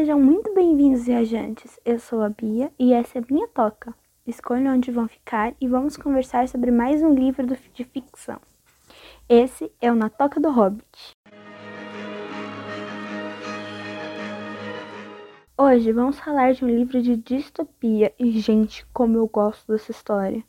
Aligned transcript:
Sejam 0.00 0.18
muito 0.18 0.54
bem-vindos, 0.54 1.04
viajantes. 1.04 1.78
Eu 1.84 1.98
sou 2.00 2.22
a 2.22 2.30
Bia 2.30 2.72
e 2.78 2.94
essa 2.94 3.18
é 3.18 3.20
a 3.20 3.24
minha 3.30 3.46
toca. 3.48 3.94
Escolha 4.26 4.72
onde 4.72 4.90
vão 4.90 5.06
ficar 5.06 5.52
e 5.60 5.68
vamos 5.68 5.98
conversar 5.98 6.48
sobre 6.48 6.70
mais 6.70 7.02
um 7.02 7.12
livro 7.12 7.46
de 7.46 7.84
ficção. 7.84 8.40
Esse 9.28 9.70
é 9.78 9.92
o 9.92 9.94
Na 9.94 10.08
Toca 10.08 10.40
do 10.40 10.50
Hobbit. 10.50 11.10
Hoje 15.58 15.92
vamos 15.92 16.18
falar 16.18 16.54
de 16.54 16.64
um 16.64 16.68
livro 16.68 17.02
de 17.02 17.18
distopia 17.18 18.10
e, 18.18 18.30
gente, 18.40 18.86
como 18.94 19.18
eu 19.18 19.26
gosto 19.26 19.70
dessa 19.70 19.90
história. 19.90 20.42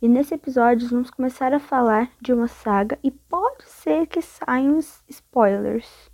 E 0.00 0.08
nesse 0.08 0.32
episódio 0.32 0.88
vamos 0.88 1.10
começar 1.10 1.52
a 1.52 1.60
falar 1.60 2.10
de 2.18 2.32
uma 2.32 2.48
saga 2.48 2.98
e 3.04 3.10
pode 3.10 3.68
ser 3.68 4.06
que 4.06 4.22
saiam 4.22 4.78
spoilers. 5.06 6.10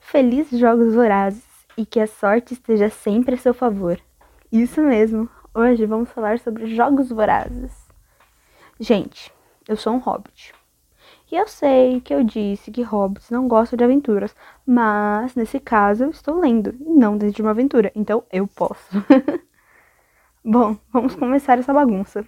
Feliz 0.00 0.48
Jogos 0.48 0.94
Vorazes 0.94 1.47
e 1.78 1.86
que 1.86 2.00
a 2.00 2.08
sorte 2.08 2.54
esteja 2.54 2.90
sempre 2.90 3.36
a 3.36 3.38
seu 3.38 3.54
favor. 3.54 4.00
Isso 4.50 4.82
mesmo, 4.82 5.30
hoje 5.54 5.86
vamos 5.86 6.10
falar 6.10 6.40
sobre 6.40 6.74
Jogos 6.74 7.08
Vorazes. 7.08 7.72
Gente, 8.80 9.32
eu 9.68 9.76
sou 9.76 9.94
um 9.94 9.98
hobbit. 9.98 10.52
E 11.30 11.36
eu 11.36 11.46
sei 11.46 12.00
que 12.00 12.12
eu 12.12 12.24
disse 12.24 12.72
que 12.72 12.82
hobbits 12.82 13.30
não 13.30 13.46
gostam 13.46 13.76
de 13.76 13.84
aventuras, 13.84 14.34
mas 14.66 15.36
nesse 15.36 15.60
caso 15.60 16.02
eu 16.02 16.10
estou 16.10 16.40
lendo 16.40 16.74
e 16.80 16.90
não 16.94 17.16
dentro 17.16 17.36
de 17.36 17.42
uma 17.42 17.52
aventura, 17.52 17.92
então 17.94 18.24
eu 18.32 18.48
posso. 18.48 18.88
Bom, 20.44 20.76
vamos 20.92 21.14
começar 21.14 21.60
essa 21.60 21.72
bagunça. 21.72 22.26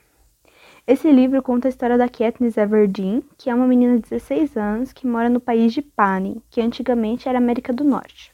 Esse 0.86 1.10
livro 1.10 1.42
conta 1.42 1.66
a 1.66 1.70
história 1.70 1.98
da 1.98 2.08
Katniss 2.08 2.56
Everdeen, 2.56 3.24
que 3.36 3.50
é 3.50 3.54
uma 3.54 3.66
menina 3.66 3.96
de 3.96 4.02
16 4.02 4.56
anos 4.56 4.92
que 4.92 5.08
mora 5.08 5.28
no 5.28 5.40
país 5.40 5.72
de 5.72 5.82
Panem, 5.82 6.40
que 6.48 6.60
antigamente 6.60 7.28
era 7.28 7.38
América 7.38 7.72
do 7.72 7.82
Norte. 7.82 8.32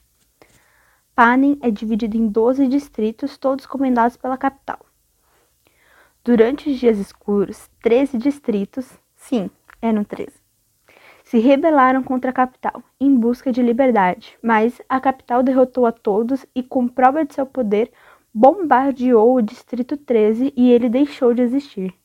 Panem 1.17 1.57
é 1.63 1.71
dividido 1.71 2.15
em 2.15 2.27
12 2.27 2.67
distritos, 2.67 3.39
todos 3.39 3.65
comandados 3.65 4.15
pela 4.15 4.37
capital. 4.37 4.77
Durante 6.23 6.69
os 6.69 6.77
dias 6.77 6.99
escuros, 6.99 7.71
13 7.81 8.19
distritos, 8.19 8.87
sim, 9.15 9.49
eram 9.81 10.03
13, 10.03 10.31
se 11.23 11.39
rebelaram 11.39 12.03
contra 12.03 12.29
a 12.29 12.33
capital, 12.33 12.83
em 12.99 13.15
busca 13.15 13.51
de 13.51 13.63
liberdade, 13.63 14.37
mas 14.43 14.79
a 14.87 14.99
capital 14.99 15.41
derrotou 15.41 15.87
a 15.87 15.91
todos 15.91 16.45
e, 16.53 16.61
com 16.61 16.87
prova 16.87 17.25
de 17.25 17.33
seu 17.33 17.47
poder, 17.47 17.91
bombardeou 18.31 19.37
o 19.37 19.41
Distrito 19.41 19.97
13 19.97 20.53
e 20.55 20.71
ele 20.71 20.87
deixou 20.87 21.33
de 21.33 21.41
existir. 21.41 21.95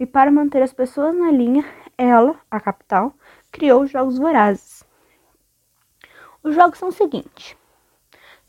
E 0.00 0.06
para 0.06 0.30
manter 0.30 0.62
as 0.62 0.72
pessoas 0.72 1.14
na 1.14 1.30
linha, 1.30 1.62
ela, 1.98 2.40
a 2.50 2.58
capital, 2.58 3.12
criou 3.50 3.82
os 3.82 3.90
Jogos 3.90 4.16
Vorazes. 4.16 4.82
Os 6.42 6.54
jogos 6.54 6.78
são 6.78 6.88
o 6.88 6.92
seguinte: 6.92 7.54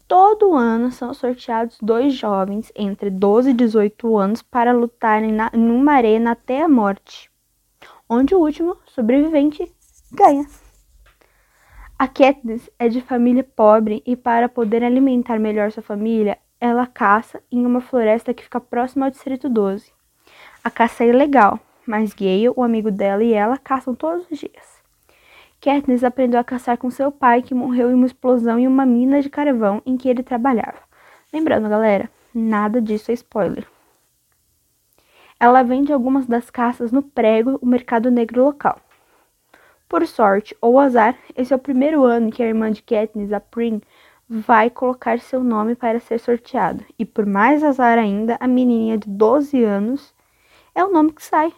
todo 0.08 0.54
ano 0.54 0.92
são 0.92 1.14
sorteados 1.14 1.78
dois 1.82 2.14
jovens 2.14 2.72
entre 2.76 3.10
12 3.10 3.50
e 3.50 3.54
18 3.54 4.18
anos 4.18 4.42
para 4.42 4.72
lutarem 4.72 5.32
na, 5.32 5.50
numa 5.54 5.94
arena 5.94 6.32
até 6.32 6.62
a 6.62 6.70
morte, 6.70 7.32
onde 8.10 8.36
o 8.36 8.40
último 8.40 8.78
sobrevivente 8.86 9.72
ganha. 10.12 10.46
A 11.98 12.08
Katniss 12.08 12.70
é 12.78 12.90
de 12.90 13.02
família 13.02 13.44
pobre 13.44 14.04
e 14.06 14.16
para 14.16 14.50
poder 14.50 14.84
alimentar 14.84 15.40
melhor 15.40 15.72
sua 15.72 15.84
família, 15.84 16.38
ela 16.60 16.86
caça 16.86 17.42
em 17.52 17.66
uma 17.66 17.82
floresta 17.82 18.34
que 18.34 18.44
fica 18.44 18.60
próxima 18.60 19.06
ao 19.06 19.12
Distrito 19.12 19.50
12. 19.50 19.92
A 20.64 20.70
caça 20.70 21.04
é 21.04 21.08
ilegal, 21.08 21.60
mas 21.86 22.14
Gale, 22.14 22.50
o 22.50 22.64
amigo 22.64 22.92
dela 22.92 23.24
e 23.24 23.34
ela 23.34 23.58
caçam 23.58 23.96
todos 23.96 24.26
os 24.30 24.38
dias. 24.38 24.83
Katniss 25.64 26.04
aprendeu 26.04 26.42
a 26.42 26.44
caçar 26.44 26.78
com 26.78 26.92
seu 26.92 27.10
pai, 27.10 27.42
que 27.42 27.56
morreu 27.56 27.90
em 27.90 27.94
uma 27.94 28.06
explosão 28.06 28.60
em 28.60 28.68
uma 28.68 28.86
mina 28.86 29.22
de 29.22 29.30
carvão 29.30 29.82
em 29.86 29.96
que 29.96 30.10
ele 30.10 30.22
trabalhava. 30.22 30.80
Lembrando, 31.32 31.70
galera, 31.70 32.10
nada 32.36 32.82
disso 32.82 33.12
é 33.12 33.14
spoiler. 33.14 33.66
Ela 35.40 35.64
vende 35.64 35.94
algumas 35.94 36.26
das 36.28 36.50
caças 36.50 36.92
no 36.92 37.02
prego, 37.02 37.58
o 37.62 37.66
mercado 37.66 38.12
negro 38.12 38.44
local. 38.44 38.78
Por 39.88 40.06
sorte 40.06 40.54
ou 40.60 40.78
azar, 40.78 41.18
esse 41.34 41.54
é 41.54 41.56
o 41.56 41.60
primeiro 41.60 42.04
ano 42.04 42.30
que 42.30 42.44
a 42.44 42.48
irmã 42.48 42.70
de 42.70 42.84
Katniss, 42.84 43.32
a 43.32 43.40
Prim, 43.40 43.82
vai 44.28 44.70
colocar 44.70 45.18
seu 45.22 45.42
nome 45.42 45.76
para 45.76 46.02
ser 46.02 46.20
sorteado. 46.20 46.84
E 47.00 47.06
por 47.06 47.26
mais 47.26 47.64
azar 47.64 47.98
ainda, 47.98 48.36
a 48.38 48.50
menininha 48.50 48.98
de 48.98 49.10
12 49.10 49.64
anos 49.64 50.14
é 50.76 50.84
o 50.84 50.92
nome 50.92 51.14
que 51.14 51.24
sai. 51.24 51.54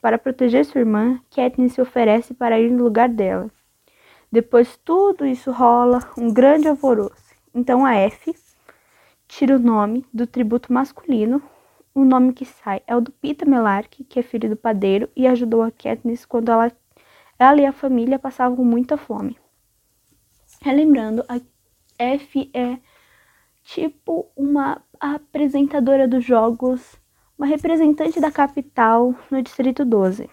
Para 0.00 0.18
proteger 0.18 0.64
sua 0.64 0.80
irmã, 0.80 1.20
Katniss 1.34 1.74
se 1.74 1.80
oferece 1.80 2.32
para 2.34 2.58
ir 2.58 2.70
no 2.70 2.84
lugar 2.84 3.08
dela. 3.08 3.50
Depois 4.30 4.78
tudo 4.84 5.26
isso 5.26 5.50
rola 5.50 6.00
um 6.16 6.32
grande 6.32 6.68
alvoroço. 6.68 7.34
Então 7.54 7.84
a 7.84 7.94
F 7.94 8.34
tira 9.26 9.56
o 9.56 9.58
nome 9.58 10.04
do 10.12 10.26
tributo 10.26 10.72
masculino. 10.72 11.42
O 11.94 12.04
nome 12.04 12.32
que 12.32 12.44
sai 12.44 12.82
é 12.86 12.94
o 12.94 13.00
do 13.00 13.10
Pita 13.10 13.44
Melark, 13.44 14.04
que 14.04 14.20
é 14.20 14.22
filho 14.22 14.48
do 14.48 14.56
padeiro 14.56 15.08
e 15.16 15.26
ajudou 15.26 15.62
a 15.62 15.70
Katniss 15.70 16.24
quando 16.24 16.52
ela, 16.52 16.70
ela 17.38 17.60
e 17.60 17.66
a 17.66 17.72
família 17.72 18.18
passavam 18.18 18.64
muita 18.64 18.96
fome. 18.96 19.36
Relembrando, 20.60 21.24
a 21.28 21.40
F 21.98 22.50
é 22.54 22.78
tipo 23.64 24.30
uma 24.36 24.80
apresentadora 25.00 26.06
dos 26.06 26.24
jogos 26.24 26.97
uma 27.38 27.46
representante 27.46 28.18
da 28.18 28.32
capital 28.32 29.14
no 29.30 29.40
Distrito 29.40 29.84
12. 29.84 30.28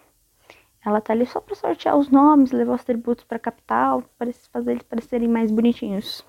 Ela 0.84 1.00
tá 1.00 1.14
ali 1.14 1.28
só 1.28 1.40
para 1.40 1.54
sortear 1.54 1.96
os 1.96 2.10
nomes, 2.10 2.52
levar 2.52 2.74
os 2.74 2.84
tributos 2.84 3.24
para 3.24 3.38
a 3.38 3.40
capital, 3.40 4.04
para 4.18 4.34
fazer 4.52 4.72
eles 4.72 4.84
parecerem 4.84 5.28
mais 5.28 5.52
bonitinhos. 5.52 6.26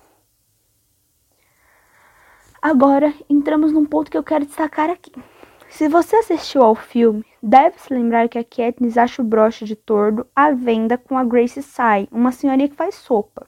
Agora, 2.61 3.11
entramos 3.27 3.71
num 3.71 3.85
ponto 3.85 4.11
que 4.11 4.17
eu 4.17 4.23
quero 4.23 4.45
destacar 4.45 4.89
aqui. 4.89 5.11
Se 5.67 5.87
você 5.87 6.17
assistiu 6.17 6.61
ao 6.61 6.75
filme, 6.75 7.25
deve 7.41 7.79
se 7.79 7.91
lembrar 7.91 8.29
que 8.29 8.37
a 8.37 8.43
Katniss 8.43 8.97
acha 8.97 9.21
o 9.21 9.25
broche 9.25 9.65
de 9.65 9.75
tordo 9.75 10.27
à 10.35 10.51
venda 10.51 10.97
com 10.97 11.17
a 11.17 11.23
Grace 11.23 11.61
Sai, 11.63 12.07
uma 12.11 12.31
senhoria 12.31 12.69
que 12.69 12.75
faz 12.75 12.95
sopa. 12.95 13.47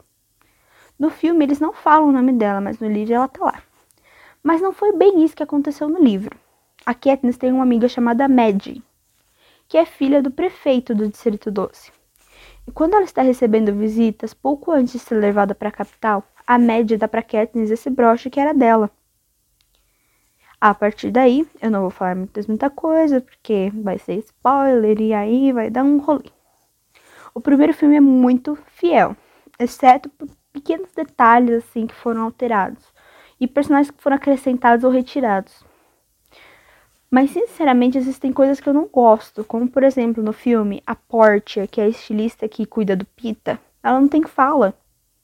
No 0.97 1.09
filme, 1.09 1.45
eles 1.45 1.59
não 1.59 1.73
falam 1.73 2.09
o 2.09 2.11
nome 2.11 2.33
dela, 2.33 2.59
mas 2.59 2.79
no 2.79 2.89
livro 2.89 3.13
ela 3.13 3.27
tá 3.27 3.45
lá. 3.45 3.63
Mas 4.43 4.61
não 4.61 4.71
foi 4.71 4.93
bem 4.93 5.23
isso 5.23 5.35
que 5.35 5.43
aconteceu 5.43 5.87
no 5.87 5.99
livro. 6.03 6.38
A 6.89 6.93
Katniss 6.95 7.37
tem 7.37 7.53
uma 7.53 7.61
amiga 7.61 7.87
chamada 7.87 8.27
Maddie, 8.27 8.81
que 9.67 9.77
é 9.77 9.85
filha 9.85 10.23
do 10.23 10.31
prefeito 10.31 10.95
do 10.95 11.07
Distrito 11.07 11.51
12. 11.51 11.91
E 12.67 12.71
quando 12.71 12.95
ela 12.95 13.03
está 13.03 13.21
recebendo 13.21 13.71
visitas, 13.75 14.33
pouco 14.33 14.71
antes 14.71 14.93
de 14.93 14.99
ser 14.99 15.13
levada 15.13 15.53
para 15.53 15.69
a 15.69 15.71
capital, 15.71 16.23
a 16.47 16.57
Maddie 16.57 16.97
dá 16.97 17.07
para 17.07 17.21
Katniss 17.21 17.69
esse 17.69 17.91
broche 17.91 18.31
que 18.31 18.39
era 18.39 18.55
dela. 18.55 18.89
A 20.59 20.73
partir 20.73 21.11
daí, 21.11 21.47
eu 21.61 21.69
não 21.69 21.81
vou 21.81 21.91
falar 21.91 22.15
muitas, 22.15 22.47
muita 22.47 22.71
coisa, 22.71 23.21
porque 23.21 23.71
vai 23.71 23.99
ser 23.99 24.15
spoiler 24.15 24.99
e 24.99 25.13
aí 25.13 25.51
vai 25.53 25.69
dar 25.69 25.83
um 25.83 25.99
rolê. 25.99 26.31
O 27.35 27.39
primeiro 27.39 27.71
filme 27.71 27.97
é 27.97 28.01
muito 28.01 28.57
fiel, 28.65 29.15
exceto 29.59 30.09
por 30.09 30.27
pequenos 30.51 30.91
detalhes 30.93 31.65
assim 31.65 31.85
que 31.85 31.93
foram 31.93 32.23
alterados 32.23 32.83
e 33.39 33.45
personagens 33.45 33.91
que 33.91 34.01
foram 34.01 34.15
acrescentados 34.15 34.83
ou 34.83 34.89
retirados. 34.89 35.68
Mas 37.11 37.31
sinceramente 37.31 37.97
existem 37.97 38.31
coisas 38.31 38.59
que 38.59 38.69
eu 38.69 38.73
não 38.73 38.87
gosto, 38.87 39.43
como 39.43 39.67
por 39.67 39.83
exemplo 39.83 40.23
no 40.23 40.31
filme 40.31 40.83
a 40.85 40.95
Portia, 40.95 41.65
que 41.65 41.81
é 41.81 41.85
a 41.85 41.89
estilista 41.89 42.47
que 42.47 42.65
cuida 42.65 42.95
do 42.95 43.05
Pita, 43.05 43.59
ela 43.81 43.99
não 43.99 44.07
tem 44.07 44.23
fala. 44.23 44.73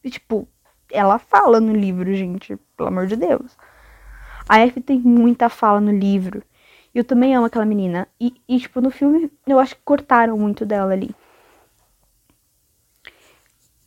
E, 0.03 0.09
tipo, 0.09 0.47
ela 0.91 1.19
fala 1.19 1.59
no 1.59 1.73
livro, 1.73 2.13
gente, 2.15 2.57
pelo 2.75 2.89
amor 2.89 3.07
de 3.07 3.15
Deus. 3.15 3.55
A 4.47 4.59
F 4.59 4.81
tem 4.81 4.99
muita 4.99 5.49
fala 5.49 5.79
no 5.79 5.91
livro. 5.91 6.43
Eu 6.93 7.03
também 7.03 7.35
amo 7.35 7.45
aquela 7.45 7.65
menina. 7.65 8.07
E, 8.19 8.33
e 8.47 8.59
tipo, 8.59 8.81
no 8.81 8.89
filme 8.89 9.31
eu 9.45 9.59
acho 9.59 9.75
que 9.75 9.81
cortaram 9.83 10.37
muito 10.37 10.65
dela 10.65 10.93
ali. 10.93 11.13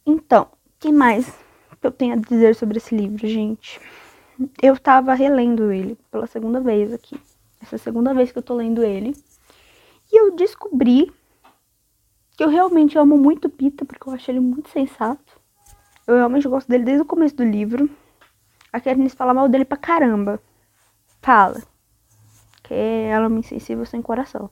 Então, 0.04 0.48
que 0.78 0.92
mais 0.92 1.32
eu 1.82 1.90
tenho 1.90 2.14
a 2.14 2.16
dizer 2.16 2.54
sobre 2.54 2.78
esse 2.78 2.94
livro, 2.94 3.26
gente? 3.26 3.80
Eu 4.62 4.78
tava 4.78 5.14
relendo 5.14 5.72
ele 5.72 5.96
pela 6.10 6.26
segunda 6.26 6.60
vez 6.60 6.92
aqui. 6.92 7.20
Essa 7.60 7.74
é 7.74 7.78
a 7.78 7.80
segunda 7.80 8.14
vez 8.14 8.32
que 8.32 8.38
eu 8.38 8.42
tô 8.42 8.54
lendo 8.54 8.82
ele. 8.82 9.14
E 10.12 10.20
eu 10.20 10.34
descobri 10.34 11.12
que 12.36 12.44
eu 12.44 12.48
realmente 12.48 12.96
amo 12.96 13.18
muito 13.18 13.48
Pita, 13.48 13.84
porque 13.84 14.08
eu 14.08 14.12
acho 14.12 14.30
ele 14.30 14.40
muito 14.40 14.68
sensato. 14.70 15.40
Eu 16.06 16.14
realmente 16.14 16.48
gosto 16.48 16.68
dele 16.68 16.84
desde 16.84 17.02
o 17.02 17.06
começo 17.06 17.36
do 17.36 17.44
livro. 17.44 17.90
A 18.72 18.80
Katniss 18.80 19.14
fala 19.14 19.34
mal 19.34 19.48
dele 19.48 19.64
pra 19.64 19.76
caramba. 19.76 20.40
Fala. 21.20 21.62
Que 22.62 22.74
ela 22.74 23.24
é 23.24 23.28
uma 23.28 23.40
insensível 23.40 23.84
sem 23.84 24.00
coração. 24.00 24.50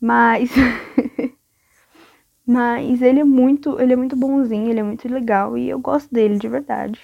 Mas. 0.00 0.50
Mas 2.46 3.02
ele 3.02 3.20
é 3.20 3.24
muito. 3.24 3.78
Ele 3.80 3.92
é 3.92 3.96
muito 3.96 4.16
bonzinho, 4.16 4.70
ele 4.70 4.80
é 4.80 4.82
muito 4.82 5.06
legal. 5.08 5.58
E 5.58 5.68
eu 5.68 5.78
gosto 5.78 6.12
dele, 6.12 6.38
de 6.38 6.48
verdade. 6.48 7.00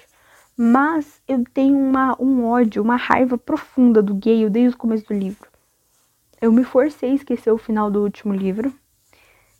Mas 0.59 1.21
eu 1.27 1.43
tenho 1.53 1.77
uma, 1.77 2.19
um 2.19 2.43
ódio, 2.47 2.81
uma 2.81 2.95
raiva 2.95 3.37
profunda 3.37 4.01
do 4.01 4.15
Gale 4.15 4.49
desde 4.49 4.75
o 4.75 4.79
começo 4.79 5.05
do 5.05 5.13
livro. 5.13 5.47
Eu 6.41 6.51
me 6.51 6.63
forcei 6.63 7.11
a 7.11 7.13
esquecer 7.13 7.51
o 7.51 7.59
final 7.59 7.91
do 7.91 8.01
último 8.01 8.33
livro 8.33 8.73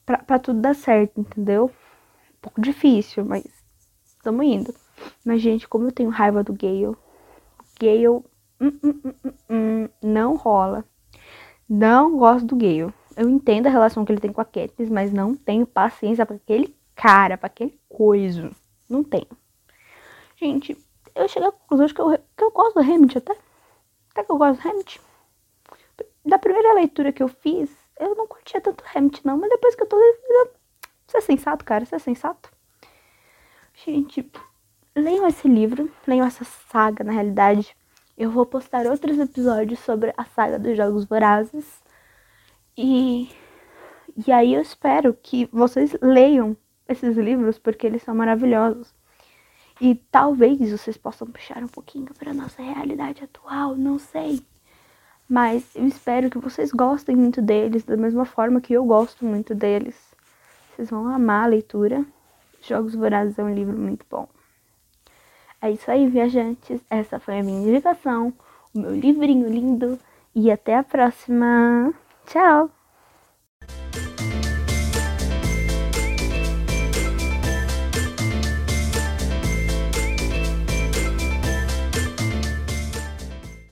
pra, 0.03 0.17
pra 0.17 0.39
tudo 0.39 0.59
dar 0.59 0.73
certo, 0.73 1.21
entendeu? 1.21 1.65
Um 1.65 2.41
pouco 2.41 2.59
difícil, 2.59 3.23
mas 3.23 3.45
estamos 4.07 4.43
indo. 4.43 4.73
Mas, 5.23 5.39
gente, 5.39 5.67
como 5.67 5.85
eu 5.85 5.91
tenho 5.91 6.09
raiva 6.09 6.43
do 6.43 6.53
Gale, 6.53 6.97
Gale 7.79 8.07
hum, 8.07 8.23
hum, 8.59 9.01
hum, 9.05 9.33
hum, 9.51 9.89
não 10.01 10.35
rola. 10.35 10.83
Não 11.69 12.17
gosto 12.17 12.47
do 12.47 12.55
Gale. 12.55 12.91
Eu 13.15 13.29
entendo 13.29 13.67
a 13.67 13.71
relação 13.71 14.03
que 14.03 14.11
ele 14.11 14.21
tem 14.21 14.33
com 14.33 14.41
a 14.41 14.45
Katniss, 14.45 14.89
mas 14.89 15.13
não 15.13 15.35
tenho 15.35 15.67
paciência 15.67 16.25
para 16.25 16.37
aquele 16.37 16.75
cara, 16.95 17.37
para 17.37 17.47
aquele 17.47 17.79
coisa. 17.87 18.49
Não 18.89 19.03
tenho. 19.03 19.27
Gente, 20.35 20.77
eu 21.17 21.27
cheguei 21.27 21.47
à 21.47 21.51
conclusão 21.51 21.85
de 21.85 21.93
que 21.93 22.01
eu, 22.01 22.17
que 22.17 22.43
eu 22.43 22.51
gosto 22.51 22.75
do 22.75 22.81
Hamilton 22.81 23.17
até. 23.19 23.37
Até 24.11 24.23
que 24.23 24.31
eu 24.31 24.37
gosto 24.37 24.61
do 24.61 24.69
Hamilton. 24.69 24.99
Da 26.25 26.37
primeira 26.37 26.73
leitura 26.73 27.11
que 27.11 27.23
eu 27.23 27.27
fiz, 27.27 27.69
eu 27.99 28.15
não 28.15 28.27
curtia 28.27 28.61
tanto 28.61 28.83
Hamilton, 28.93 29.21
não. 29.23 29.37
Mas 29.37 29.49
depois 29.49 29.75
que 29.75 29.83
eu 29.83 29.87
tô 29.87 29.97
lendo, 29.97 30.51
você 31.07 31.17
é 31.17 31.21
sensato, 31.21 31.63
cara? 31.63 31.85
Você 31.85 31.95
é 31.95 31.99
sensato? 31.99 32.51
Gente, 33.85 34.29
leiam 34.95 35.27
esse 35.27 35.47
livro, 35.47 35.91
leiam 36.05 36.25
essa 36.25 36.43
saga, 36.43 37.03
na 37.03 37.11
realidade. 37.11 37.75
Eu 38.17 38.31
vou 38.31 38.45
postar 38.45 38.87
outros 38.87 39.19
episódios 39.19 39.79
sobre 39.79 40.13
a 40.17 40.25
saga 40.25 40.59
dos 40.59 40.75
Jogos 40.75 41.05
Vorazes. 41.05 41.81
E, 42.75 43.29
e 44.25 44.31
aí 44.31 44.53
eu 44.53 44.61
espero 44.61 45.13
que 45.13 45.45
vocês 45.51 45.95
leiam 46.01 46.57
esses 46.87 47.15
livros, 47.15 47.57
porque 47.57 47.85
eles 47.87 48.03
são 48.03 48.15
maravilhosos. 48.15 48.93
E 49.79 49.95
talvez 50.11 50.71
vocês 50.71 50.97
possam 50.97 51.27
puxar 51.27 51.63
um 51.63 51.67
pouquinho 51.67 52.07
para 52.17 52.33
nossa 52.33 52.61
realidade 52.61 53.23
atual, 53.23 53.75
não 53.75 53.99
sei. 53.99 54.41
Mas 55.29 55.75
eu 55.75 55.85
espero 55.85 56.29
que 56.29 56.37
vocês 56.37 56.71
gostem 56.71 57.15
muito 57.15 57.41
deles, 57.41 57.83
da 57.83 57.97
mesma 57.97 58.25
forma 58.25 58.61
que 58.61 58.73
eu 58.73 58.83
gosto 58.85 59.25
muito 59.25 59.53
deles. 59.53 59.95
Vocês 60.75 60.89
vão 60.89 61.07
amar 61.07 61.45
a 61.45 61.47
leitura. 61.47 62.05
Jogos 62.61 62.95
Vorazes 62.95 63.37
é 63.37 63.43
um 63.43 63.53
livro 63.53 63.77
muito 63.77 64.05
bom. 64.09 64.27
É 65.61 65.71
isso 65.71 65.89
aí, 65.91 66.07
viajantes. 66.07 66.79
Essa 66.89 67.19
foi 67.19 67.39
a 67.39 67.43
minha 67.43 67.67
indicação, 67.67 68.33
o 68.73 68.79
meu 68.79 68.95
livrinho 68.95 69.49
lindo. 69.49 69.99
E 70.33 70.51
até 70.51 70.75
a 70.75 70.83
próxima. 70.83 71.93
Tchau! 72.25 72.76